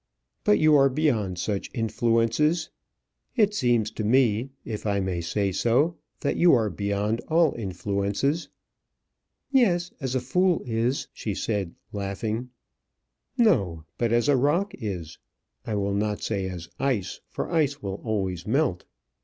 [0.43, 2.71] But you are beyond such influences.
[3.35, 8.49] It seems to me, if I may say so, that you are beyond all influences."
[9.51, 12.49] "Yes; as a fool is," she said, laughing.
[13.37, 15.19] "No; but as a rock is.
[15.67, 18.85] I will not say as ice, for ice will always melt."